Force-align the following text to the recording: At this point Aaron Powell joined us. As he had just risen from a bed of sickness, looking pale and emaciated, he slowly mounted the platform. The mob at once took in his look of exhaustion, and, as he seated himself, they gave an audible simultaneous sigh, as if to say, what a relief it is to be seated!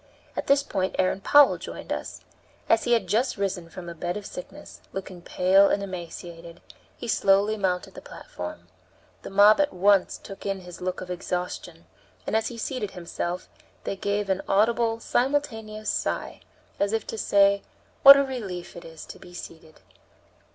At 0.35 0.47
this 0.47 0.63
point 0.63 0.95
Aaron 0.97 1.21
Powell 1.21 1.59
joined 1.59 1.93
us. 1.93 2.21
As 2.67 2.85
he 2.85 2.93
had 2.93 3.05
just 3.05 3.37
risen 3.37 3.69
from 3.69 3.87
a 3.87 3.93
bed 3.93 4.17
of 4.17 4.25
sickness, 4.25 4.81
looking 4.93 5.21
pale 5.21 5.69
and 5.69 5.83
emaciated, 5.83 6.59
he 6.97 7.07
slowly 7.07 7.55
mounted 7.55 7.93
the 7.93 8.01
platform. 8.01 8.67
The 9.21 9.29
mob 9.29 9.61
at 9.61 9.71
once 9.71 10.17
took 10.17 10.43
in 10.43 10.61
his 10.61 10.81
look 10.81 11.01
of 11.01 11.11
exhaustion, 11.11 11.85
and, 12.25 12.35
as 12.35 12.47
he 12.47 12.57
seated 12.57 12.89
himself, 12.89 13.47
they 13.83 13.95
gave 13.95 14.27
an 14.31 14.41
audible 14.47 14.99
simultaneous 14.99 15.91
sigh, 15.91 16.41
as 16.79 16.93
if 16.93 17.05
to 17.05 17.17
say, 17.19 17.61
what 18.01 18.17
a 18.17 18.23
relief 18.23 18.75
it 18.75 18.83
is 18.83 19.05
to 19.05 19.19
be 19.19 19.35
seated! 19.35 19.81